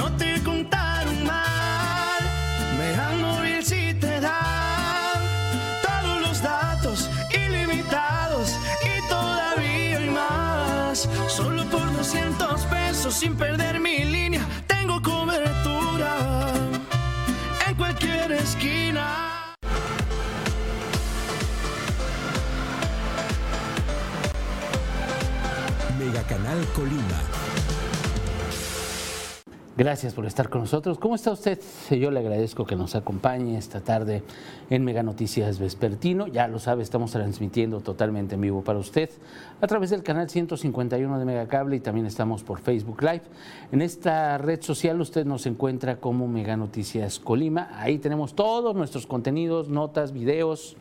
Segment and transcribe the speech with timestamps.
[0.00, 2.20] no te contaron mal.
[2.78, 4.40] Megamóvil si te da
[5.86, 7.10] todos los datos
[7.44, 8.56] ilimitados
[8.90, 11.06] y todavía hay más.
[11.28, 16.12] Solo por 200 pesos sin perder mi línea, tengo cobertura
[17.66, 19.54] en cualquier esquina.
[25.98, 27.39] Mega Canal Colima.
[29.76, 30.98] Gracias por estar con nosotros.
[30.98, 31.58] ¿Cómo está usted?
[31.90, 34.24] Yo le agradezco que nos acompañe esta tarde
[34.68, 36.26] en Mega Noticias Vespertino.
[36.26, 39.10] Ya lo sabe, estamos transmitiendo totalmente en vivo para usted
[39.60, 43.22] a través del canal 151 de Megacable y también estamos por Facebook Live.
[43.70, 47.68] En esta red social usted nos encuentra como Mega Noticias Colima.
[47.74, 50.76] Ahí tenemos todos nuestros contenidos, notas, videos,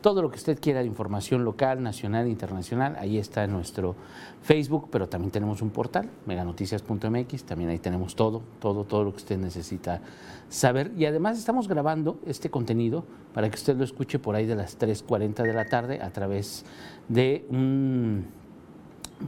[0.00, 3.96] todo lo que usted quiera de información local, nacional, internacional, ahí está en nuestro
[4.42, 9.18] Facebook, pero también tenemos un portal, meganoticias.mx, también ahí tenemos todo, todo, todo lo que
[9.18, 10.00] usted necesita
[10.48, 10.92] saber.
[10.96, 14.78] Y además estamos grabando este contenido para que usted lo escuche por ahí de las
[14.78, 16.64] 3.40 de la tarde a través
[17.08, 18.26] de un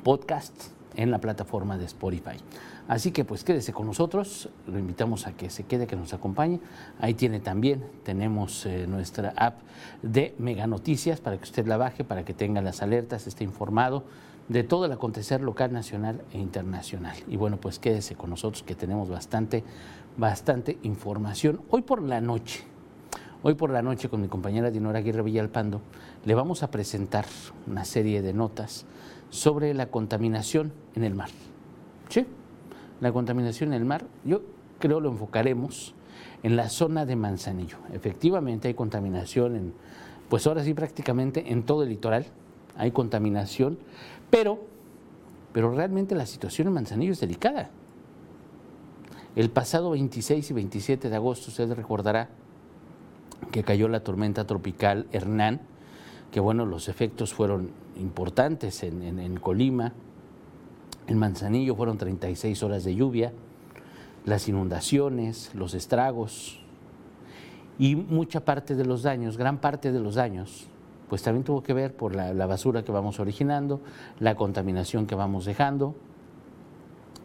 [0.03, 0.55] podcast
[0.97, 2.37] en la plataforma de Spotify.
[2.93, 6.61] Así que pues quédese con nosotros, lo invitamos a que se quede, que nos acompañe.
[7.01, 9.61] Ahí tiene también, tenemos eh, nuestra app
[10.03, 14.05] de Mega Noticias para que usted la baje, para que tenga las alertas, esté informado
[14.49, 17.17] de todo el acontecer local, nacional e internacional.
[17.29, 19.65] Y bueno, pues quédese con nosotros que tenemos bastante,
[20.19, 21.63] bastante información.
[21.71, 22.63] Hoy por la noche,
[23.43, 25.81] hoy por la noche con mi compañera Dinora Aguirre Villalpando,
[26.27, 27.25] le vamos a presentar
[27.67, 28.85] una serie de notas
[29.31, 31.31] sobre la contaminación en el mar.
[32.11, 32.27] ¿Sí?
[33.03, 34.43] La contaminación en el mar, yo
[34.79, 35.93] creo lo enfocaremos
[36.45, 37.79] en la zona de Manzanillo.
[37.93, 39.73] Efectivamente hay contaminación en,
[40.29, 42.27] pues ahora sí prácticamente en todo el litoral
[42.77, 43.77] hay contaminación,
[44.31, 44.61] pero,
[45.53, 47.71] pero realmente la situación en Manzanillo es delicada.
[49.35, 52.29] El pasado 26 y 27 de agosto, usted recordará
[53.51, 55.61] que cayó la tormenta tropical Hernán,
[56.31, 59.93] que bueno, los efectos fueron importantes en, en, en Colima,
[61.07, 63.33] en Manzanillo fueron 36 horas de lluvia,
[64.25, 66.61] las inundaciones, los estragos
[67.79, 70.69] y mucha parte de los daños, gran parte de los daños,
[71.09, 73.81] pues también tuvo que ver por la, basura que vamos originando,
[74.21, 75.95] la contaminación que vamos dejando,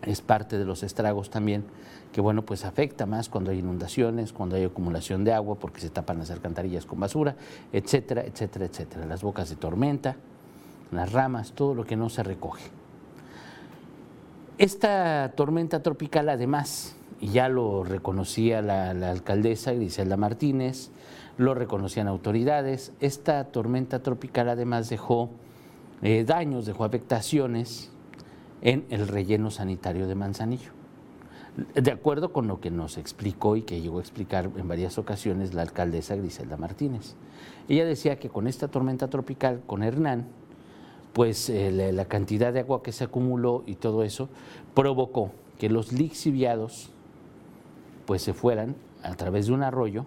[0.01, 1.65] es parte de los estragos también,
[2.11, 5.89] que bueno, pues afecta más cuando hay inundaciones, cuando hay acumulación de agua, porque se
[5.89, 7.35] tapan las alcantarillas con basura,
[7.73, 9.05] etcétera, etcétera, etcétera.
[9.05, 10.15] Las bocas de tormenta,
[10.91, 12.69] las ramas, todo lo que no se recoge.
[14.57, 20.89] Esta tormenta tropical, además, y ya lo reconocía la, alcaldesa Griselda Martínez,
[21.37, 25.29] lo reconocían autoridades, esta tormenta tropical además dejó
[26.01, 27.91] eh, daños, dejó afectaciones
[28.63, 30.71] en el relleno sanitario de Manzanillo.
[31.75, 35.53] De acuerdo con lo que nos explicó y que llegó a explicar en varias ocasiones
[35.53, 37.15] la alcaldesa Griselda Martínez.
[37.67, 40.25] Ella decía que con esta tormenta tropical, con Hernán,
[41.17, 44.29] pues eh, la, cantidad de agua que se acumuló y todo eso
[44.75, 46.91] provocó que los lixiviados
[48.05, 50.05] pues se fueran a través de un arroyo,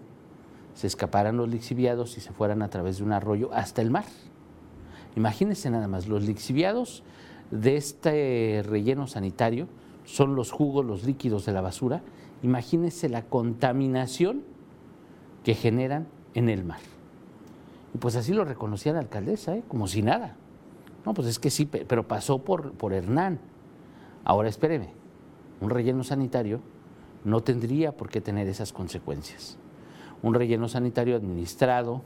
[0.74, 4.04] se escaparan los lixiviados y se fueran a través de un arroyo hasta el mar.
[5.16, 7.02] Imagínense nada más, los lixiviados
[7.50, 9.66] de este relleno sanitario
[10.04, 12.02] son los jugos, los líquidos de la basura.
[12.44, 14.44] Imagínense la contaminación
[15.42, 16.78] que generan en el mar.
[17.96, 19.64] Y pues así lo reconocía la alcaldesa, ¿eh?
[19.66, 20.36] como si nada.
[21.04, 23.38] No, pues es que sí, pero pasó por, por Hernán.
[24.24, 24.90] Ahora espéreme,
[25.60, 26.60] un relleno sanitario
[27.24, 29.58] no tendría por qué tener esas consecuencias.
[30.22, 32.02] Un relleno sanitario administrado,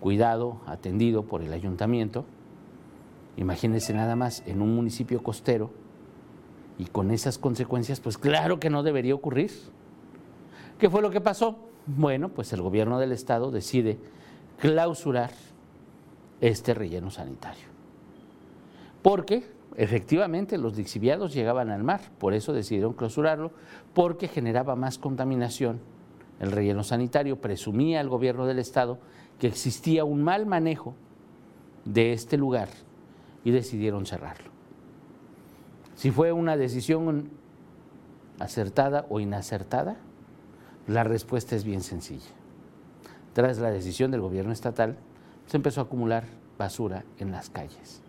[0.00, 2.24] cuidado, atendido por el ayuntamiento,
[3.36, 5.70] imagínense nada más en un municipio costero
[6.78, 9.50] y con esas consecuencias, pues claro que no debería ocurrir.
[10.78, 11.58] ¿Qué fue lo que pasó?
[11.86, 13.98] Bueno, pues el gobierno del estado decide
[14.58, 15.30] clausurar
[16.40, 17.75] este relleno sanitario
[19.06, 19.46] porque
[19.76, 23.52] efectivamente los lixiviados llegaban al mar, por eso decidieron clausurarlo,
[23.94, 25.78] porque generaba más contaminación.
[26.40, 28.98] El relleno sanitario presumía al gobierno del estado
[29.38, 30.96] que existía un mal manejo
[31.84, 32.68] de este lugar
[33.44, 34.50] y decidieron cerrarlo.
[35.94, 37.30] Si fue una decisión
[38.40, 39.98] acertada o inacertada,
[40.88, 42.34] la respuesta es bien sencilla.
[43.34, 44.96] Tras la decisión del gobierno estatal,
[45.46, 46.24] se empezó a acumular
[46.58, 48.02] basura en las calles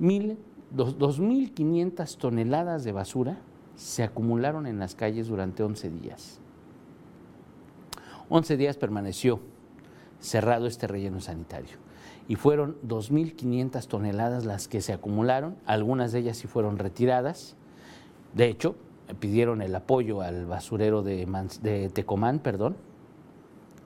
[0.00, 3.38] 2.500 toneladas de basura
[3.76, 6.40] se acumularon en las calles durante 11 días.
[8.28, 9.40] 11 días permaneció
[10.20, 11.78] cerrado este relleno sanitario
[12.28, 17.56] y fueron 2.500 toneladas las que se acumularon, algunas de ellas sí fueron retiradas.
[18.34, 18.76] De hecho,
[19.18, 22.76] pidieron el apoyo al basurero de, Tecomán, perdón.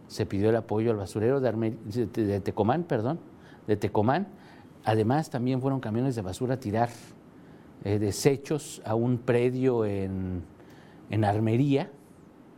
[0.09, 3.21] Se pidió el apoyo al basurero de, Tecomán, perdón,
[3.69, 4.27] de Tecomán.
[4.85, 6.91] Además, también fueron camiones de basura a tirar
[7.85, 10.43] eh, desechos a un predio en,
[11.11, 11.91] en Armería.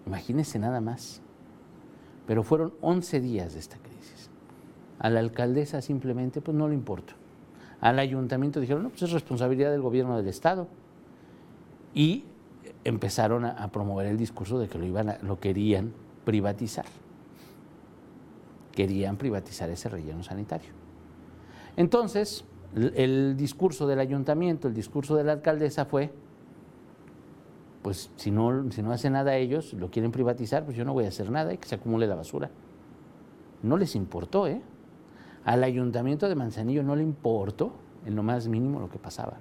[0.07, 1.21] Imagínense nada más.
[2.27, 4.31] Pero fueron 11 días de esta crisis.
[4.99, 7.15] A la alcaldesa simplemente pues no le importa.
[7.81, 10.69] Al ayuntamiento dijeron, no, pues es responsabilidad del gobierno del Estado.
[11.95, 12.25] Y
[12.85, 15.93] empezaron a, promover el discurso de que lo, iban lo querían
[16.25, 16.87] privatizar.
[18.73, 20.84] Querían privatizar ese relleno sanitario.
[21.77, 22.45] Entonces,
[22.75, 26.13] el discurso del ayuntamiento, el discurso de la alcaldesa fue,
[27.83, 31.05] pues si no, si no hace nada ellos, lo quieren privatizar, pues yo no voy
[31.05, 32.51] a hacer nada y que se acumule la basura.
[33.63, 34.63] No les importó, ¿eh?
[35.45, 37.73] Al ayuntamiento de Manzanillo no le importó
[38.07, 39.35] en lo más mínimo lo que pasaba.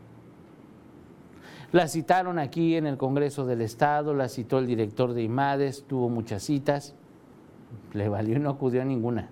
[1.72, 6.08] La citaron aquí en el Congreso del Estado, la citó el director de IMADES, tuvo
[6.10, 6.94] muchas citas,
[7.94, 9.30] le valió y no acudió a ninguna.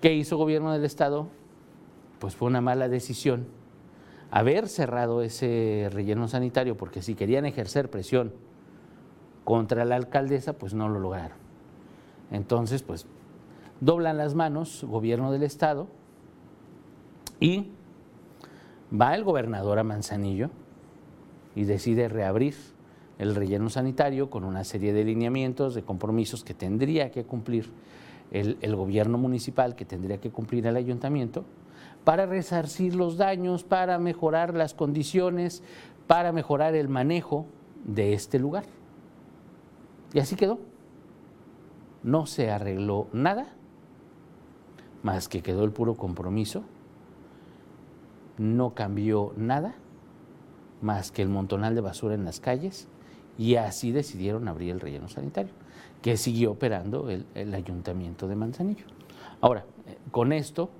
[0.00, 1.28] ¿Qué hizo gobierno del Estado?
[2.18, 3.46] Pues fue una mala decisión
[4.30, 8.32] haber cerrado ese relleno sanitario, porque si querían ejercer presión
[9.44, 11.38] contra la alcaldesa, pues no lo lograron.
[12.30, 13.06] Entonces, pues
[13.80, 15.88] doblan las manos, gobierno del Estado,
[17.40, 17.70] y
[18.92, 20.50] Va el gobernador a Manzanillo
[21.54, 22.54] y decide reabrir
[23.18, 27.70] el relleno sanitario con una serie de lineamientos, de compromisos que tendría que cumplir
[28.30, 31.44] el, gobierno municipal, que tendría que cumplir el ayuntamiento,
[32.04, 35.62] para resarcir los daños, para mejorar las condiciones,
[36.06, 37.46] para mejorar el manejo
[37.84, 38.64] de este lugar.
[40.12, 40.58] Y así quedó.
[42.02, 43.48] No se arregló nada,
[45.02, 46.64] más que quedó el puro compromiso
[48.40, 49.74] no cambió nada
[50.80, 52.88] más que el montonal de basura en las calles
[53.36, 55.52] y así decidieron abrir el relleno sanitario,
[56.02, 58.84] que siguió operando el, ayuntamiento de Manzanillo.
[59.40, 60.70] Ahora, eh, con esto,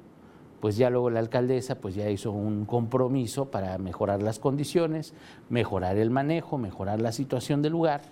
[0.61, 5.15] pues ya luego la alcaldesa pues ya hizo un compromiso para mejorar las condiciones,
[5.49, 8.03] mejorar el manejo, mejorar la situación del lugar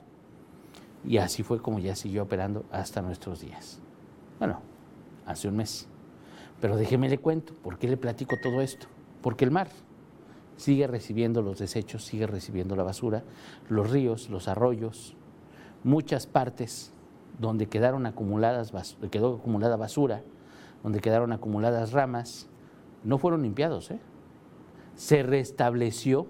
[1.05, 3.81] y así fue como ya siguió operando hasta nuestros días.
[4.39, 4.61] Bueno,
[5.27, 5.89] hace un mes.
[6.61, 8.89] Pero déjeme le cuento, ¿por qué le platico todo esto?
[9.23, 9.69] porque el mar
[10.57, 13.25] sigue recibiendo los desechos, sigue recibiendo la basura,
[13.69, 15.17] los ríos, los arroyos,
[15.85, 16.93] muchas partes
[17.39, 18.73] donde quedaron acumuladas,
[19.11, 20.23] quedó acumulada basura,
[20.83, 22.49] donde quedaron acumuladas ramas,
[23.05, 23.91] no fueron limpiados.
[23.91, 24.01] ¿eh?
[24.97, 26.27] Se restableció,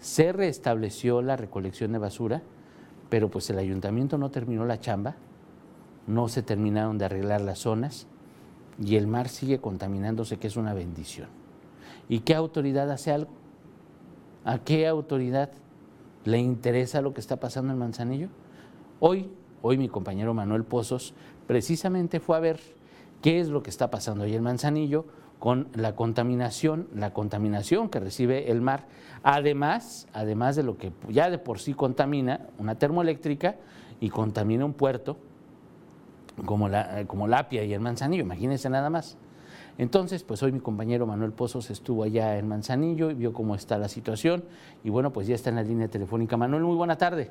[0.00, 2.42] se restableció la recolección de basura,
[3.08, 5.16] pero pues el ayuntamiento no terminó la chamba,
[6.06, 8.06] no se terminaron de arreglar las zonas
[8.82, 11.28] y el mar sigue contaminándose, que es una bendición.
[12.08, 13.30] ¿Y qué autoridad hace algo?
[14.44, 15.50] ¿A qué autoridad
[16.24, 18.28] le interesa lo que está pasando en Manzanillo?
[19.00, 19.30] Hoy,
[19.62, 21.14] hoy mi compañero Manuel Pozos
[21.46, 22.60] precisamente fue a ver
[23.22, 25.06] qué es lo que está pasando ahí en Manzanillo
[25.38, 28.86] con la contaminación, la contaminación que recibe el mar,
[29.22, 33.56] además, además de lo que ya de por sí contamina una termoeléctrica
[34.00, 35.16] y contamina un puerto
[36.44, 39.16] como, la, como Lapia y el Manzanillo, imagínense nada más.
[39.78, 43.78] Entonces, pues hoy mi compañero Manuel Pozos estuvo allá en Manzanillo y vio cómo está
[43.78, 44.42] la situación
[44.82, 46.36] y bueno, pues ya está en la línea telefónica.
[46.36, 47.30] Manuel, muy buena tarde.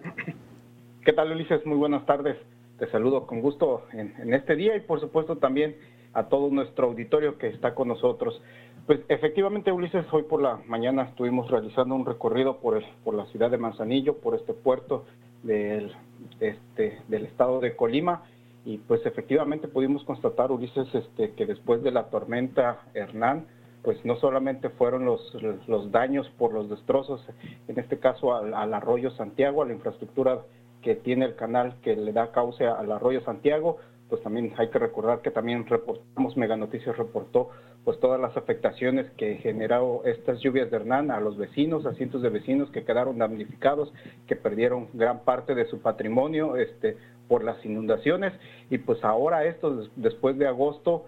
[1.08, 1.66] ¿Qué tal, Ulises?
[1.66, 2.36] Muy buenas tardes.
[2.80, 5.78] Te saludo con gusto en, este día y por supuesto también
[6.12, 8.42] a todo nuestro auditorio que está con nosotros.
[8.86, 12.84] Pues efectivamente, Ulises, hoy por la mañana estuvimos realizando un recorrido por,
[13.14, 15.06] la ciudad de Manzanillo, por este puerto
[15.44, 15.94] del,
[16.42, 18.24] este, del estado de Colima
[18.66, 23.46] y pues efectivamente pudimos constatar, Ulises, este, que después de la tormenta Hernán,
[23.82, 27.26] pues no solamente fueron los daños por los destrozos,
[27.70, 30.42] en este caso al, arroyo Santiago, a la infraestructura
[30.88, 33.76] que tiene el canal que le da cauce al arroyo Santiago,
[34.08, 37.50] pues también hay que recordar que también reportamos, Mega Noticias reportó
[37.84, 42.22] pues todas las afectaciones que generó estas lluvias de Hernán a los vecinos, a cientos
[42.22, 43.94] de vecinos que quedaron damnificados,
[44.28, 46.96] que perdieron gran parte de su patrimonio, este,
[47.28, 48.32] por las inundaciones.
[48.70, 51.04] Y pues ahora esto después de agosto,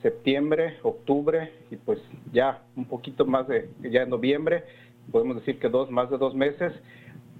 [0.00, 1.98] septiembre, octubre y pues
[2.32, 4.62] ya un poquito más de ya en noviembre,
[5.10, 6.72] podemos decir que dos más de dos meses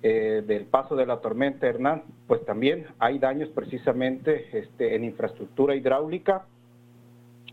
[0.07, 5.75] eh, del paso de la tormenta Hernán, pues también hay daños precisamente este, en infraestructura
[5.75, 6.45] hidráulica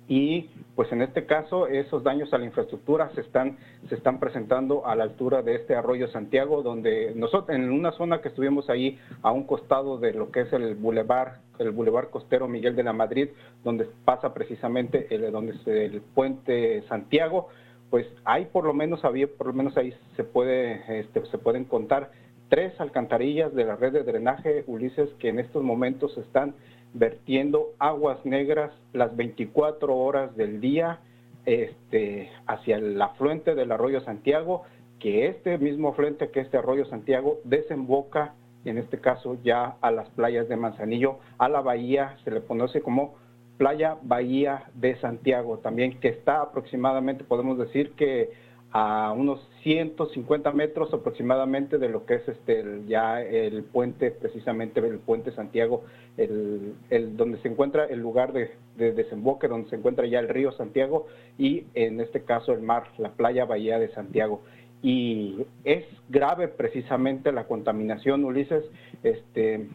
[0.10, 4.86] y pues en este caso esos daños a la infraestructura se están, se están presentando
[4.86, 9.00] a la altura de este arroyo Santiago, donde nosotros en una zona que estuvimos ahí
[9.22, 12.91] a un costado de lo que es el bulevar, el bulevar costero Miguel de la
[12.91, 13.29] Madrid,
[13.63, 17.48] donde pasa precisamente el, donde el puente Santiago,
[17.89, 21.63] pues hay por lo menos había por lo menos ahí se puede este, se pueden
[21.63, 22.12] contar
[22.51, 26.53] tres alcantarillas de la red de drenaje Ulises que en estos momentos están
[26.93, 31.00] vertiendo aguas negras las 24 horas del día
[31.46, 34.63] este, hacia el afluente del arroyo Santiago,
[35.00, 38.34] que este mismo afluente, que este arroyo Santiago, desemboca,
[38.65, 42.81] en este caso ya a las playas de Manzanillo, a la bahía, se le conoce
[42.81, 43.15] como
[43.58, 48.29] Playa Bahía de Santiago también, que está aproximadamente, podemos decir que
[48.74, 55.00] a unos 150 metros aproximadamente de lo que es este ya el puente, precisamente el
[55.00, 55.84] puente Santiago,
[56.18, 56.75] el,
[57.18, 61.66] donde se encuentra el lugar de, desemboque, donde se encuentra ya el río Santiago y
[61.74, 64.42] en este caso el mar, la playa Bahía de Santiago.
[64.82, 68.63] Y es grave precisamente la contaminación, Ulises,
[69.04, 69.68] este,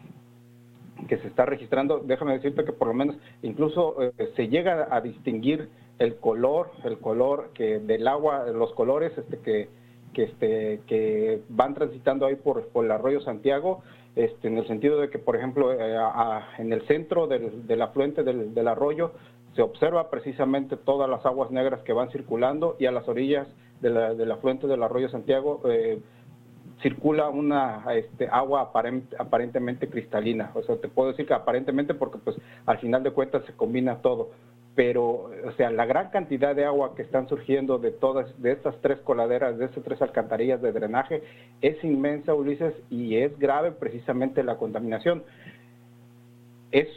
[1.07, 1.99] que se está registrando.
[1.99, 6.99] Déjame decirte que por lo menos incluso eh, se llega a distinguir el color, el
[6.99, 9.69] color que del agua, los colores este, que,
[10.13, 13.81] que, este, que van transitando ahí por, por el arroyo Santiago,
[14.15, 15.97] este, en el sentido de que, por ejemplo, eh,
[16.57, 19.11] en el centro del, del afluente del, arroyo
[19.55, 23.47] se observa precisamente todas las aguas negras que van circulando y a las orillas
[23.81, 25.99] de la, del afluente del arroyo Santiago eh,
[26.81, 28.71] circula una este, agua
[29.19, 30.51] aparentemente cristalina.
[30.53, 34.01] O sea, te puedo decir que aparentemente porque pues al final de cuentas se combina
[34.01, 34.29] todo
[34.77, 38.79] pero, o sea, la gran cantidad de agua que están surgiendo de todas, de estas
[38.79, 41.23] tres coladeras, de estas tres alcantarillas de drenaje,
[41.63, 45.23] es inmensa, Ulises, y es grave precisamente la contaminación.
[46.71, 46.87] Es,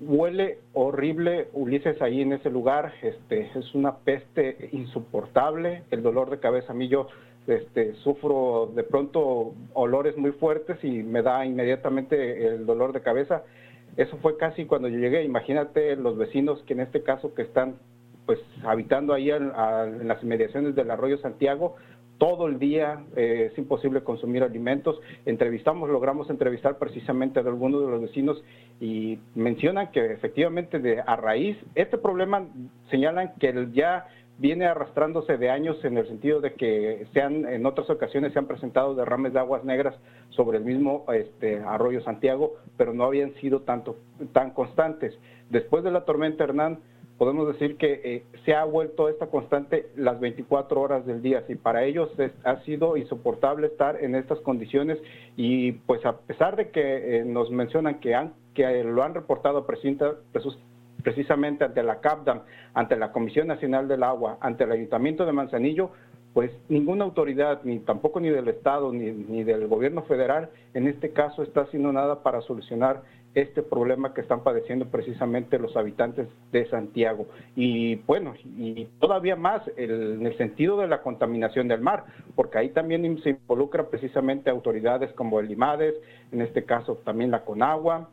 [0.00, 6.38] huele horrible, Ulises, ahí en ese lugar, este, es una peste insoportable, el dolor de
[6.38, 7.08] cabeza, a mí yo
[7.48, 13.42] este, sufro de pronto olores muy fuertes y me da inmediatamente el dolor de cabeza
[13.96, 15.24] eso fue casi cuando yo llegué.
[15.24, 17.76] Imagínate los vecinos que en este caso que están
[18.26, 19.48] pues habitando ahí en,
[20.08, 21.76] las inmediaciones del arroyo Santiago,
[22.18, 24.98] todo el día eh, es imposible consumir alimentos.
[25.26, 28.42] Entrevistamos, logramos entrevistar precisamente a algunos de los vecinos
[28.80, 32.46] y mencionan que efectivamente de, a raíz, este problema
[32.90, 34.06] señalan que ya
[34.38, 38.46] viene arrastrándose de años en el sentido de que se en otras ocasiones se han
[38.46, 39.94] presentado derrames de aguas negras
[40.30, 43.96] sobre el mismo este, arroyo Santiago, pero no habían sido tanto,
[44.32, 45.16] tan constantes.
[45.50, 46.80] Después de la tormenta Hernán,
[47.18, 51.44] podemos decir que eh, se ha vuelto esta constante las 24 horas del día.
[51.48, 52.10] Y para ellos
[52.44, 54.98] ha sido insoportable estar en estas condiciones
[55.36, 59.64] y pues a pesar de que eh, nos mencionan que, han, que lo han reportado
[59.66, 60.14] presunta,
[61.04, 62.40] precisamente ante la CAPDAM,
[62.72, 65.90] ante la Comisión Nacional del Agua, ante el Ayuntamiento de Manzanillo,
[66.32, 71.10] pues ninguna autoridad, ni tampoco ni del Estado, ni, ni, del gobierno federal, en este
[71.10, 73.02] caso está haciendo nada para solucionar
[73.34, 77.26] este problema que están padeciendo precisamente los habitantes de Santiago.
[77.54, 82.70] Y bueno, y todavía más en el sentido de la contaminación del mar, porque ahí
[82.70, 85.94] también se involucra precisamente autoridades como el IMADES,
[86.32, 88.08] en este caso también la CONAGUA,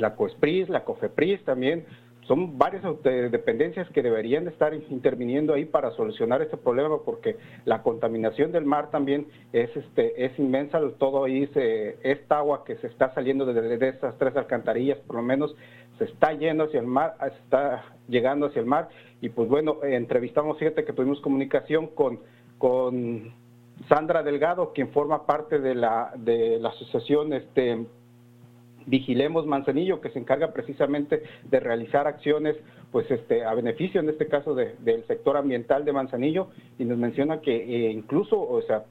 [0.00, 1.84] la COESPRIS, la COFEPRIS también,
[2.30, 8.52] son varias dependencias que deberían estar interviniendo ahí para solucionar este problema porque la contaminación
[8.52, 10.80] del mar también es este es inmensa.
[10.96, 15.22] Todo ahí se, esta agua que se está saliendo de, de tres alcantarillas por lo
[15.22, 15.56] menos
[15.98, 18.90] se está yendo hacia el mar está llegando hacia el mar.
[19.20, 22.20] Y pues bueno entrevistamos fíjate que tuvimos comunicación con
[22.58, 23.34] con
[23.88, 27.86] Sandra Delgado quien forma parte de la de la asociación este
[28.90, 32.56] Vigilemos Manzanillo, que se encarga precisamente de realizar acciones
[32.90, 36.48] pues este a beneficio en este caso del sector ambiental de Manzanillo.
[36.76, 38.82] Y nos menciona que eh, incluso o sea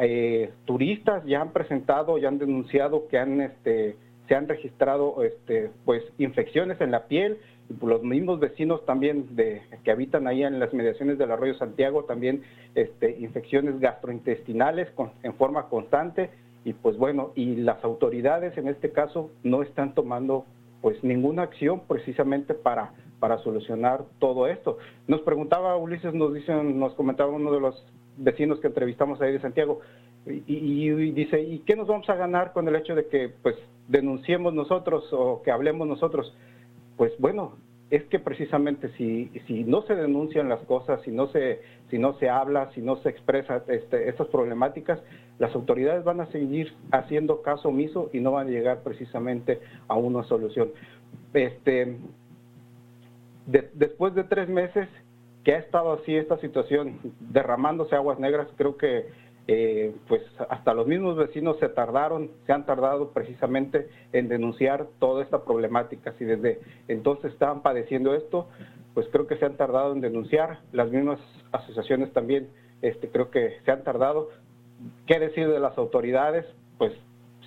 [0.00, 3.94] eh, turistas ya han presentado ya han denunciado que han este
[4.26, 7.38] se han registrado este pues infecciones en la piel.
[7.78, 12.04] Por los mismos vecinos también de que habitan ahí en las mediaciones del arroyo Santiago
[12.04, 12.42] también
[12.74, 14.88] este infecciones gastrointestinales
[15.22, 16.30] en forma constante
[16.64, 20.46] y pues bueno, y las autoridades en este caso no están tomando
[20.80, 24.78] pues ninguna acción precisamente para, para solucionar todo esto.
[25.06, 27.84] Nos preguntaba Ulises, nos dicen, nos comentaba uno de los
[28.16, 29.80] vecinos que entrevistamos ahí de Santiago,
[30.26, 33.56] y, y, dice, ¿y qué nos vamos a ganar con el hecho de que pues
[33.88, 36.34] denunciemos nosotros o que hablemos nosotros?
[36.96, 37.56] Pues bueno,
[37.90, 41.60] es que precisamente si, si no se denuncian las cosas, si no se,
[41.90, 45.00] si no se habla, si no se expresa este, estas problemáticas,
[45.38, 49.96] las autoridades van a seguir haciendo caso omiso y no van a llegar precisamente a
[49.96, 50.70] una solución.
[51.32, 51.98] Este,
[53.46, 54.88] después de tres meses
[55.44, 59.06] que ha estado así esta situación, derramándose aguas negras, creo que
[59.46, 65.22] eh, pues hasta los mismos vecinos se tardaron, se han tardado precisamente en denunciar toda
[65.22, 66.14] esta problemática.
[66.18, 68.48] Si desde entonces estaban padeciendo esto,
[68.94, 71.20] pues creo que se han tardado en denunciar, las mismas
[71.52, 72.48] asociaciones también
[72.80, 74.30] este, creo que se han tardado.
[75.06, 76.46] ¿Qué decir de las autoridades?
[76.78, 76.92] Pues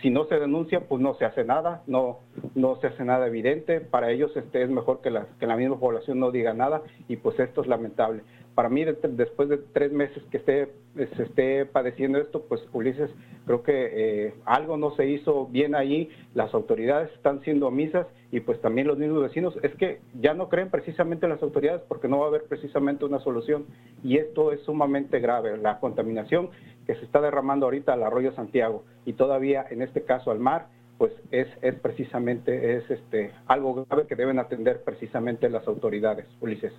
[0.02, 2.20] si no se denuncia, pues no se hace nada, no,
[2.54, 3.82] no se hace nada evidente.
[3.82, 7.16] Para ellos este, es mejor que la, que la misma población no diga nada y
[7.16, 8.22] pues esto es lamentable
[8.58, 13.12] para mí, después de tres meses que esté, se esté padeciendo esto, pues Ulises,
[13.46, 18.40] creo que eh, algo no se hizo bien ahí, las autoridades están siendo omisas y
[18.40, 22.18] pues también los mismos vecinos, es que ya no creen precisamente las autoridades porque no
[22.18, 23.68] va a haber precisamente una solución
[24.04, 26.50] y esto es sumamente grave, la contaminación
[26.88, 30.66] que se está derramando ahorita al arroyo Santiago y todavía en este caso al mar,
[30.98, 36.74] pues es, es precisamente es este algo grave que deben atender precisamente las autoridades, Ulises.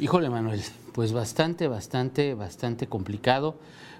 [0.00, 3.56] Híjole, Manuel, pues bastante, bastante, bastante complicado.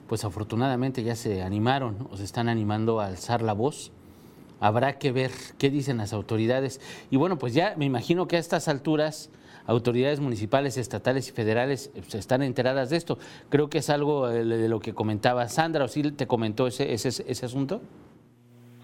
[0.09, 3.93] Pues afortunadamente ya se animaron o se están animando a alzar la voz.
[4.61, 6.81] Habrá que ver qué dicen las autoridades.
[7.11, 9.31] Y bueno, pues ya me imagino que a estas alturas
[9.67, 13.19] autoridades municipales, estatales y federales pues, están enteradas de esto.
[13.49, 16.93] Creo que es algo eh, de lo que comentaba Sandra, ¿o sí te comentó ese,
[16.93, 17.81] ese, ese asunto?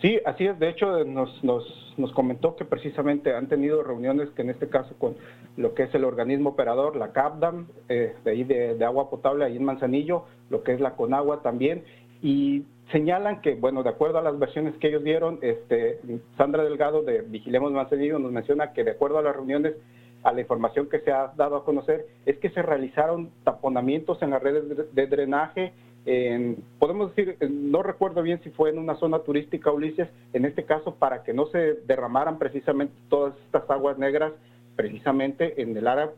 [0.00, 0.58] Sí, así es.
[0.58, 5.16] De hecho, nos, comentó que precisamente han tenido reuniones, que en este caso con
[5.56, 9.56] lo que es el organismo operador, la CAPDAM, eh, de ahí de, agua potable, ahí
[9.56, 11.82] en Manzanillo, lo que es la Conagua también,
[12.22, 16.00] y señalan que, bueno, de acuerdo a las versiones que ellos dieron, este,
[16.36, 19.74] Sandra Delgado de Vigilemos Manzanillo nos menciona que de acuerdo a las reuniones,
[20.22, 24.30] a la información que se ha dado a conocer, es que se realizaron taponamientos en
[24.30, 25.72] las redes de drenaje
[26.78, 30.94] podemos decir, no recuerdo bien si fue en una zona turística, Ulises, en este caso
[30.94, 34.32] para que no se derramaran precisamente todas estas aguas negras,
[34.76, 36.12] precisamente en el área,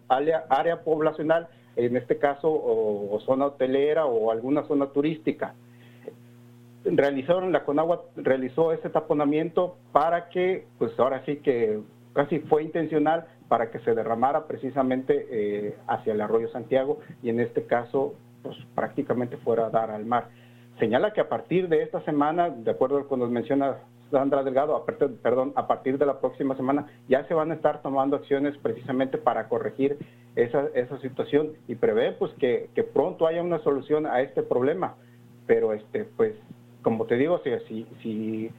[0.49, 5.55] área, poblacional, en este caso, o, zona hotelera o alguna zona turística.
[6.85, 11.81] Realizaron, la Conagua realizó ese taponamiento para que, pues ahora sí que
[12.13, 17.41] casi fue intencional para que se derramara precisamente eh, hacia el arroyo Santiago y en
[17.41, 20.29] este caso pues prácticamente fuera a dar al mar.
[20.79, 23.77] Señala que a partir de esta semana, de acuerdo con nos menciona
[24.11, 27.55] Sandra Delgado, a partir, perdón, a partir de la próxima semana ya se van a
[27.55, 29.99] estar tomando acciones precisamente para corregir
[30.37, 34.95] esa, esa situación y prevé pues que, que, pronto haya una solución a este problema.
[35.47, 36.35] Pero este pues
[36.83, 38.51] como te digo, si, si,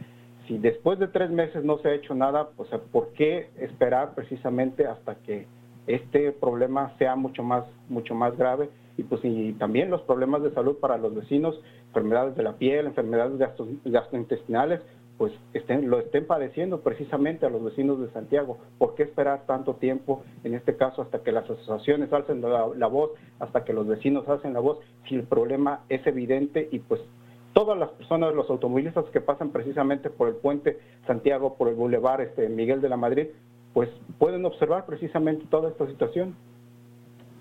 [0.47, 4.85] si después de tres meses no se ha hecho nada, pues ¿por qué esperar precisamente
[4.85, 5.47] hasta que
[5.87, 10.51] este problema sea mucho más, mucho más grave y pues y también los problemas de
[10.51, 13.37] salud para los vecinos, enfermedades de la piel, enfermedades
[13.85, 14.81] gastrointestinales,
[15.21, 18.57] pues estén, lo estén padeciendo precisamente a los vecinos de Santiago.
[18.79, 23.11] ¿Por qué esperar tanto tiempo, en este caso, hasta que las asociaciones alcen la, voz,
[23.39, 27.01] hasta que los vecinos hacen la voz, si el problema es evidente y pues
[27.53, 32.21] todas las personas, los automovilistas que pasan precisamente por el puente Santiago, por el bulevar
[32.21, 33.27] este, Miguel de la Madrid,
[33.73, 36.35] pues pueden observar precisamente toda esta situación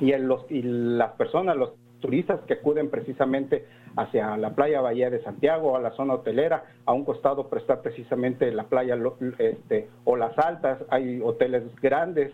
[0.00, 5.22] y, los, y las personas, los turistas que acuden precisamente hacia la playa Bahía de
[5.22, 8.98] Santiago, a la zona hotelera, a un costado prestar precisamente la playa
[9.38, 12.32] este, o las altas, hay hoteles grandes,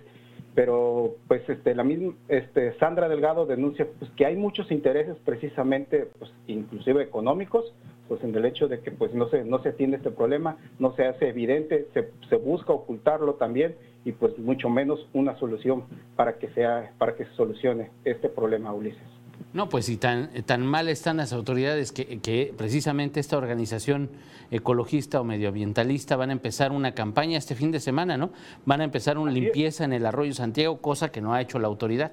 [0.54, 6.08] pero pues este, la misma este, Sandra Delgado denuncia pues, que hay muchos intereses precisamente,
[6.18, 7.74] pues, inclusive económicos,
[8.08, 10.94] pues en el hecho de que pues no se, no se atiende este problema, no
[10.94, 16.38] se hace evidente, se, se busca ocultarlo también y pues mucho menos una solución para
[16.38, 19.02] que sea para que se solucione este problema, Ulises.
[19.52, 24.10] No, pues si tan, tan mal están las autoridades que, que, precisamente esta organización
[24.50, 28.30] ecologista o medioambientalista van a empezar una campaña este fin de semana, ¿no?
[28.64, 31.68] Van a empezar una limpieza en el arroyo Santiago, cosa que no ha hecho la
[31.68, 32.12] autoridad.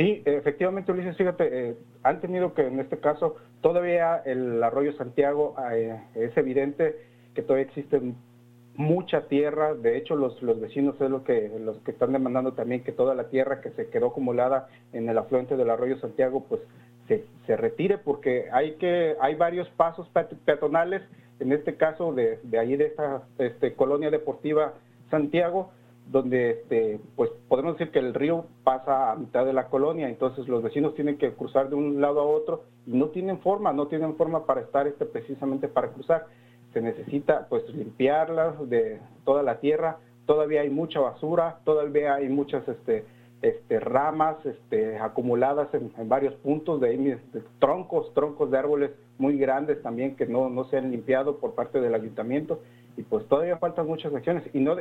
[0.00, 5.54] Sí, efectivamente, Ulises, fíjate, eh, han tenido que en este caso todavía el arroyo Santiago
[5.74, 6.96] eh, es evidente
[7.34, 8.16] que todavía existen
[8.76, 12.82] mucha tierra, de hecho los, los vecinos es lo que los que están demandando también
[12.82, 16.62] que toda la tierra que se quedó acumulada en el afluente del arroyo Santiago pues
[17.06, 20.08] se, se retire porque hay que hay varios pasos
[20.46, 21.02] peatonales
[21.40, 24.72] en este caso de, de ahí de esta este, colonia deportiva
[25.10, 25.72] Santiago
[26.10, 30.48] donde este, pues podemos decir que el río pasa a mitad de la colonia, entonces
[30.48, 33.86] los vecinos tienen que cruzar de un lado a otro y no tienen forma, no
[33.86, 36.26] tienen forma para estar este, precisamente para cruzar.
[36.72, 42.66] Se necesita pues limpiarlas de toda la tierra, todavía hay mucha basura, todavía hay muchas
[42.66, 43.04] este,
[43.42, 47.18] este, ramas este, acumuladas en, varios puntos, de,
[47.60, 51.80] troncos, troncos de árboles muy grandes también que no, no se han limpiado por parte
[51.80, 52.60] del ayuntamiento.
[52.96, 54.74] Y pues todavía faltan muchas acciones y no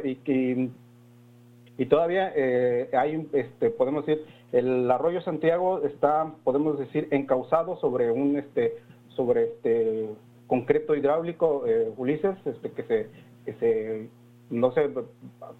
[1.85, 8.37] todavía eh, hay este podemos decir el arroyo Santiago está podemos decir encauzado sobre un
[8.37, 8.77] este
[9.15, 10.09] sobre este
[10.49, 13.07] concreto hidráulico, eh, Ulises, este, que, se,
[13.45, 14.09] que se
[14.49, 14.89] no sé,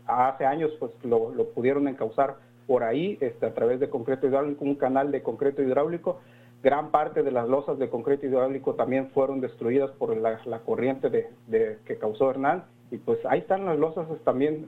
[0.08, 4.75] hace años pues lo, pudieron encauzar por ahí este, a través de concreto hidráulico, un
[4.75, 6.19] canal de concreto hidráulico.
[6.63, 11.77] Gran parte de las losas de concreto hidráulico también fueron destruidas por la, corriente de,
[11.86, 12.65] que causó Hernán.
[12.91, 14.67] Y pues ahí están las losas también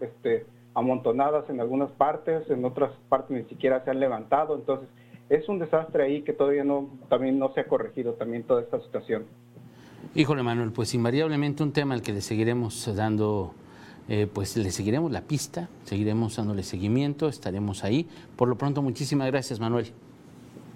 [0.73, 4.55] amontonadas en algunas partes, en otras partes ni siquiera se han levantado.
[4.55, 4.89] Entonces
[5.29, 8.79] es un desastre ahí que todavía no, también no se ha corregido también toda esta
[8.81, 9.25] situación.
[10.15, 13.53] Híjole Manuel, pues invariablemente un tema al que le seguiremos dando
[14.07, 18.07] eh, pues le seguiremos la pista, seguiremos dándole seguimiento, estaremos ahí.
[18.35, 19.93] Por lo pronto, muchísimas gracias, Manuel.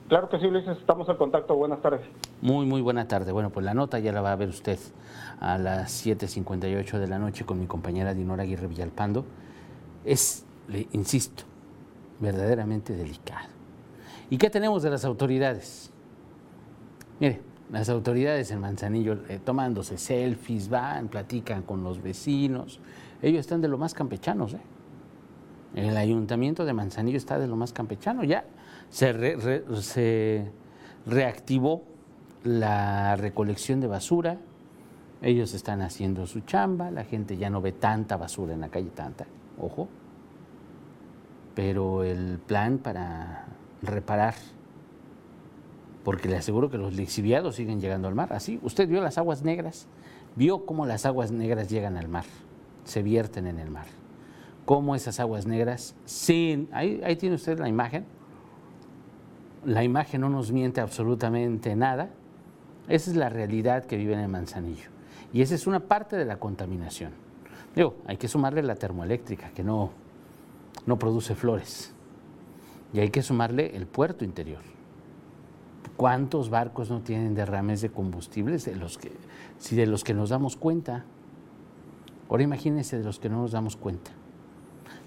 [0.08, 1.56] Claro que sí, Luis, estamos en contacto.
[1.56, 2.02] Buenas tardes.
[2.42, 3.32] Muy, muy buena tarde.
[3.32, 4.80] Bueno, pues la nota ya la va a ver usted
[5.40, 9.26] a las 7.58 de la noche con mi compañera Dinora Aguirre Villalpando.
[10.06, 11.44] Es, le insisto,
[12.20, 13.50] verdaderamente delicado.
[14.30, 15.92] ¿Y qué tenemos de las autoridades?
[17.20, 17.42] Mire,
[17.72, 22.80] las autoridades en Manzanillo eh, tomándose selfies, van, platican con los vecinos,
[23.22, 24.54] ellos están de lo más campechanos.
[24.54, 24.60] ¿eh?
[25.76, 28.24] El ayuntamiento de Manzanillo está de lo más campechano.
[28.24, 28.46] Ya
[28.90, 30.52] se, se
[31.06, 31.84] reactivó
[32.44, 34.38] la recolección de basura.
[35.22, 36.92] Ellos están haciendo su chamba.
[36.92, 39.26] La gente ya no ve tanta basura en la calle, tanta.
[39.60, 39.88] Ojo.
[41.56, 43.46] Pero el plan para
[43.82, 44.36] reparar
[46.04, 48.32] porque le aseguro que los lixiviados siguen llegando al mar.
[48.34, 49.88] Así, usted vio las aguas negras,
[50.36, 52.26] vio cómo las aguas negras llegan al mar
[52.86, 53.88] se vierten en el mar.
[54.64, 58.06] Cómo esas aguas negras, sin, ahí, ahí tiene usted la imagen,
[59.66, 62.10] la imagen no nos miente absolutamente nada,
[62.88, 64.90] esa es la realidad que vive en Manzanillo.
[65.34, 67.12] Y esa es una parte de la contaminación.
[67.76, 69.92] Digo, hay que sumarle la termoeléctrica, que no,
[70.86, 71.94] no produce flores.
[72.94, 74.62] Y hay que sumarle el puerto interior.
[75.98, 79.12] ¿Cuántos barcos no tienen derrames de combustibles de los que,
[79.60, 81.04] si de los que nos damos cuenta?
[82.30, 84.12] Ahora imagínense de los que no nos damos cuenta.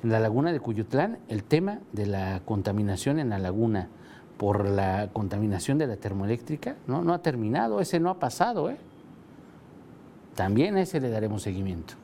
[0.02, 3.88] En la laguna de Cuyutlán, el tema de la contaminación en la laguna
[4.37, 8.70] por la contaminación de la termoeléctrica no, no ha terminado, ese no ha pasado.
[8.70, 8.76] ¿eh?
[10.35, 11.94] También a ese le daremos seguimiento.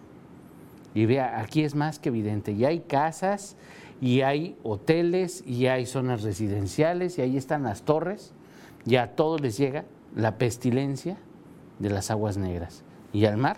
[0.94, 3.56] Y vea, aquí es más que evidente, ya hay casas
[4.00, 8.32] y hay hoteles y hay zonas residenciales y ahí están las torres,
[8.84, 11.16] ya a todos les llega la pestilencia
[11.78, 12.84] de las aguas negras.
[13.12, 13.56] Y al mar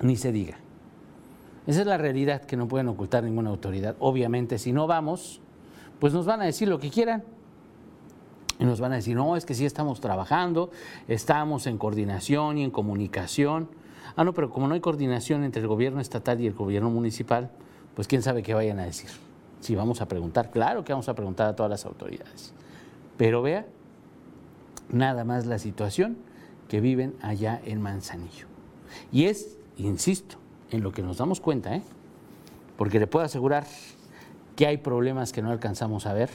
[0.00, 0.56] ni se diga.
[1.66, 3.96] Esa es la realidad que no pueden ocultar ninguna autoridad.
[3.98, 5.40] Obviamente, si no vamos,
[5.98, 7.22] pues nos van a decir lo que quieran.
[8.58, 10.70] Y nos van a decir, no, es que sí estamos trabajando,
[11.08, 13.68] estamos en coordinación y en comunicación.
[14.16, 17.50] Ah, no, pero como no hay coordinación entre el gobierno estatal y el gobierno municipal,
[17.94, 19.10] pues quién sabe qué vayan a decir.
[19.60, 22.52] Si vamos a preguntar, claro que vamos a preguntar a todas las autoridades.
[23.16, 23.66] Pero vea
[24.90, 26.16] nada más la situación
[26.68, 28.46] que viven allá en Manzanillo.
[29.12, 30.36] Y es insisto,
[30.70, 31.82] en lo que nos damos cuenta, ¿eh?
[32.76, 33.66] porque le puedo asegurar
[34.56, 36.30] que hay problemas que no alcanzamos a ver,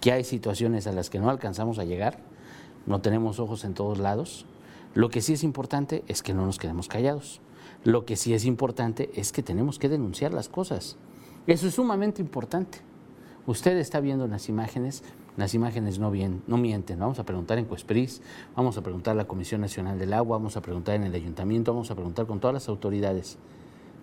[0.00, 2.18] que hay situaciones a las que no alcanzamos a llegar,
[2.86, 4.46] no tenemos ojos en todos lados.
[4.94, 7.40] Lo que sí es importante es que no nos quedemos callados.
[7.84, 10.96] Lo que sí es importante es que tenemos que denunciar las cosas.
[11.46, 12.78] Eso es sumamente importante.
[13.46, 15.02] Usted está viendo las imágenes,
[15.36, 16.98] las imágenes no, bien, no mienten.
[16.98, 18.20] Vamos a preguntar en Cuespris,
[18.54, 21.72] vamos a preguntar a la Comisión Nacional del Agua, vamos a preguntar en el Ayuntamiento,
[21.72, 23.38] vamos a preguntar con todas las autoridades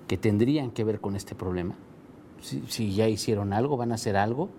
[0.08, 1.76] que tendrían que ver con este problema.
[2.42, 4.50] Si, ya hicieron algo, van a hacer algo,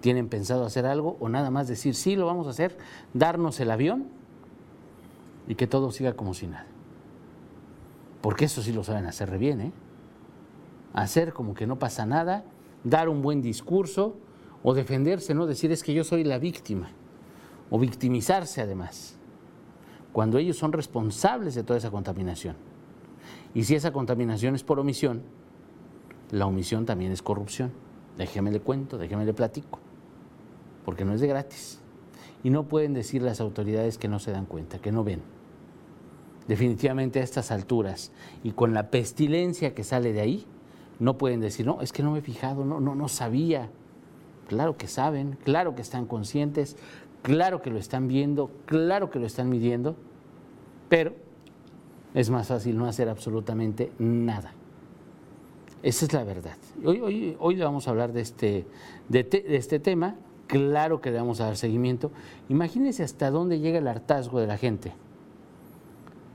[0.00, 2.76] tienen pensado hacer algo o nada más decir sí, lo vamos a hacer,
[3.14, 4.06] darnos el avión
[5.46, 6.66] y que todo siga como si nada.
[8.20, 9.72] Porque eso sí lo saben hacer re bien, ¿eh?
[10.94, 12.44] Hacer como que no pasa nada,
[12.84, 14.16] dar un buen discurso,
[14.62, 15.46] o defenderse, ¿no?
[15.46, 16.90] Decir es que yo soy la víctima,
[17.70, 19.16] o victimizarse además,
[20.12, 22.56] cuando ellos son responsables de toda esa contaminación.
[23.54, 25.22] Y si esa contaminación es por omisión,
[26.30, 27.72] la omisión también es corrupción.
[28.16, 29.78] Déjeme le cuento, déjeme le platico,
[30.84, 31.81] porque no es de gratis.
[32.44, 35.22] Y no pueden decir las autoridades que no se dan cuenta, que no ven.
[36.48, 40.46] Definitivamente a estas alturas y con la pestilencia que sale de ahí,
[40.98, 43.70] no pueden decir, no, es que no me he fijado, no, no, no sabía.
[44.48, 46.76] Claro que saben, claro que están conscientes,
[47.22, 49.96] claro que lo están viendo, claro que lo están midiendo,
[50.88, 51.14] pero
[52.14, 54.52] es más fácil no hacer absolutamente nada.
[55.82, 56.56] Esa es la verdad.
[56.84, 58.66] Hoy, hoy, hoy vamos a hablar de este,
[59.08, 60.16] de, de este tema,
[60.52, 62.10] claro que le vamos a dar seguimiento.
[62.50, 64.92] Imagínense hasta dónde llega el hartazgo de la gente,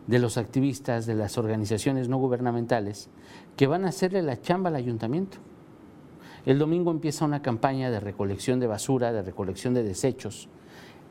[0.08, 3.12] de los activistas, de las organizaciones no gubernamentales,
[3.56, 5.38] que van a hacerle la chamba al ayuntamiento.
[6.48, 10.50] El domingo empieza una campaña de recolección de basura, de recolección de desechos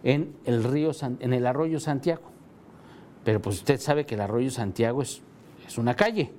[0.03, 2.25] en el río, en el arroyo Santiago.
[3.23, 5.23] Pero pues usted sabe que el arroyo Santiago es,
[5.65, 6.33] es una calle.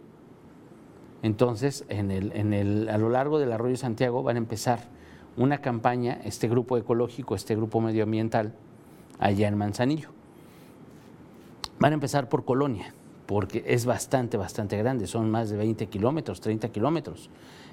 [1.23, 4.96] Entonces, en el, en el, a lo largo del arroyo Santiago van a empezar
[5.37, 8.53] una campaña, este grupo ecológico, este grupo medioambiental,
[9.19, 10.09] allá en Manzanillo.
[11.79, 12.93] Van a empezar por Colonia,
[13.27, 17.29] porque es bastante, bastante grande, son más de 20 kilómetros, 30 kilómetros.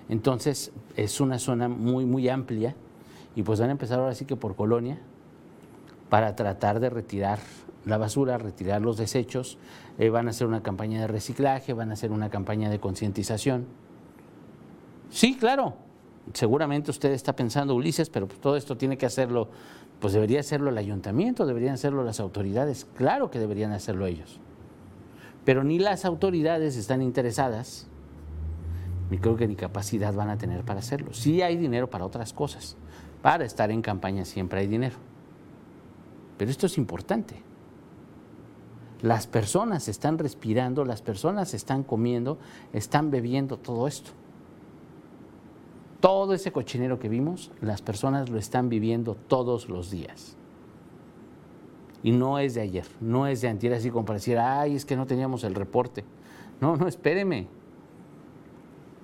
[0.09, 2.74] Entonces, es una zona muy, muy amplia
[3.35, 4.98] y pues van a empezar ahora sí que por Colonia
[6.11, 7.38] para tratar de retirar
[7.87, 9.59] la basura, retirar los desechos,
[9.98, 13.66] eh, van a hacer una campaña de reciclaje, van a hacer una campaña de concientización.
[15.11, 15.74] Sí, claro,
[16.32, 19.48] seguramente usted está pensando, Ulises, pero pues todo esto tiene que hacerlo,
[20.00, 24.40] pues debería hacerlo el ayuntamiento, deberían hacerlo las autoridades, claro que deberían hacerlo ellos.
[25.44, 27.87] Pero ni las autoridades están interesadas,
[29.10, 31.12] ni creo que ni capacidad van a tener para hacerlo.
[31.12, 32.76] Sí hay dinero para otras cosas,
[33.20, 34.96] para estar en campaña siempre hay dinero.
[36.38, 37.42] Pero esto es importante.
[39.02, 42.38] Las personas están respirando, las personas están comiendo,
[42.72, 44.12] están bebiendo todo esto.
[46.05, 50.37] Todo ese cochinero que vimos, las personas lo están viviendo todos los días.
[52.03, 54.85] Y no es de ayer, no es de antier, así como para decir, ay, es
[54.85, 56.05] que no teníamos el reporte.
[56.61, 57.47] No, no, espéreme.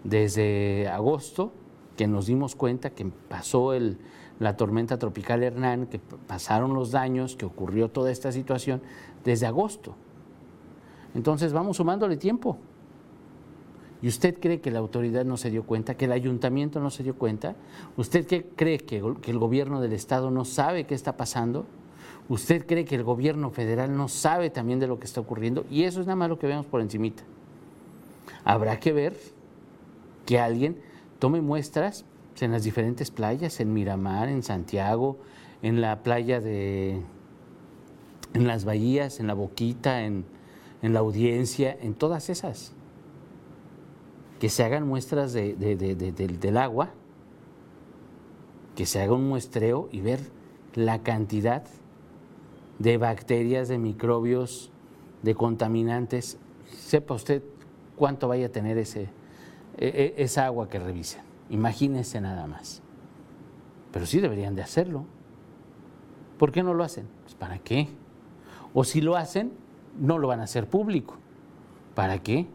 [0.04, 1.54] Desde agosto,
[1.96, 3.96] que nos dimos cuenta que pasó el,
[4.38, 8.82] la tormenta tropical Hernán, que pasaron los daños, que ocurrió toda esta situación
[9.24, 9.94] desde agosto.
[11.14, 12.58] Entonces vamos sumándole tiempo.
[14.02, 17.02] ¿Y usted cree que la autoridad no se dio cuenta, que el ayuntamiento no se
[17.02, 17.54] dio cuenta?
[17.96, 21.66] ¿Usted cree que, que el gobierno del Estado no sabe qué está pasando?
[22.28, 25.66] ¿Usted cree que el gobierno federal no sabe también de lo que está ocurriendo?
[25.70, 27.22] Y eso es nada más lo que vemos por encimita.
[28.44, 29.16] Habrá que ver
[30.24, 30.80] que alguien
[31.18, 32.04] tome muestras
[32.40, 35.18] en las diferentes playas, en Miramar, en Santiago,
[35.60, 37.02] en la playa de,
[38.32, 40.24] en las bahías, en la Boquita, en,
[40.82, 42.72] en la audiencia, en todas esas.
[44.40, 46.90] Que se hagan muestras de, del agua,
[48.74, 50.20] que se haga un muestreo y ver
[50.74, 51.62] la cantidad
[52.80, 54.72] de bacterias, de microbios,
[55.22, 56.38] de contaminantes.
[56.66, 57.42] Sepa usted
[57.96, 59.10] cuánto vaya a tener ese,
[59.76, 61.20] e, e, esa agua que revisen.
[61.50, 62.82] Imagínense nada más.
[63.92, 65.04] Pero sí deberían de hacerlo.
[66.38, 67.06] ¿Por qué no lo hacen?
[67.24, 67.88] Pues ¿Para qué?
[68.72, 69.52] O si lo hacen,
[69.98, 71.16] no lo van a hacer público.
[71.94, 72.46] ¿Para qué?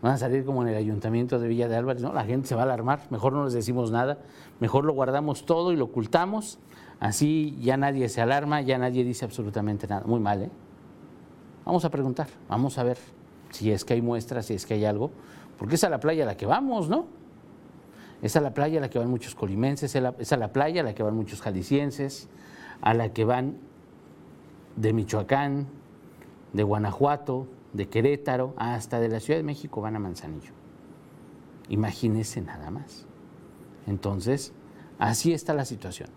[0.00, 2.54] Van a salir como en el ayuntamiento de Villa de Álvarez, no, la gente se
[2.54, 4.18] va a alarmar, mejor no les decimos nada,
[4.60, 6.60] mejor lo guardamos todo y lo ocultamos,
[7.00, 10.04] así ya nadie se alarma, ya nadie dice absolutamente nada.
[10.06, 10.50] Muy mal, ¿eh?
[11.64, 12.96] Vamos a preguntar, vamos a ver
[13.50, 15.10] si es que hay muestras, si es que hay algo,
[15.58, 17.06] porque es a la playa a la que vamos, ¿no?
[18.22, 20.84] Es a la playa a la que van muchos colimenses, es a la playa a
[20.84, 22.28] la que van muchos jaliscienses,
[22.80, 23.58] a la que van
[24.76, 25.66] de Michoacán,
[26.52, 30.52] de Guanajuato, de Querétaro, hasta de la Ciudad de México van a Manzanillo.
[31.68, 33.06] Imagínese nada más.
[33.86, 34.52] Entonces,
[34.98, 36.08] así está la situación.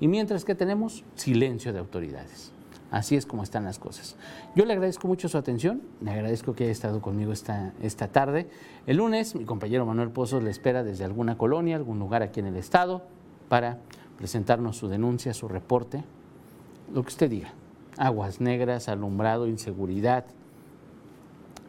[0.00, 2.52] Y mientras que tenemos silencio de autoridades.
[2.90, 4.16] Así es como están las cosas.
[4.54, 8.48] Yo le agradezco mucho su atención, le agradezco que haya estado conmigo esta, esta tarde.
[8.86, 12.46] El lunes mi compañero Manuel Pozos le espera desde alguna colonia, algún lugar aquí en
[12.46, 13.02] el estado,
[13.48, 13.80] para
[14.18, 16.04] presentarnos su denuncia, su reporte,
[16.94, 17.52] lo que usted diga.
[17.98, 20.26] Aguas negras, alumbrado, inseguridad.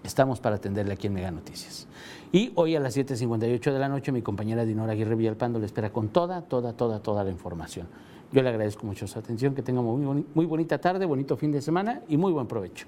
[0.08, 1.86] Estamos para atenderle aquí en Mega Noticias.
[2.32, 5.92] Y hoy a las 7.58 de la noche mi compañera Dinora Aguirre Villalpando le espera
[5.92, 7.88] con toda, toda, toda, toda la información.
[8.32, 11.62] Yo le agradezco mucho su atención, que tenga muy, muy bonita tarde, bonito fin de
[11.62, 12.88] semana y muy buen provecho.